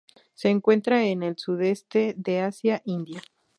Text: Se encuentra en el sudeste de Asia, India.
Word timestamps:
Se 0.33 0.49
encuentra 0.49 1.03
en 1.05 1.21
el 1.21 1.37
sudeste 1.37 2.15
de 2.17 2.39
Asia, 2.39 2.81
India. 2.85 3.21